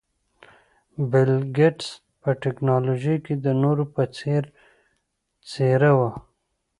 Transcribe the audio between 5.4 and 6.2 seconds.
څېره وه.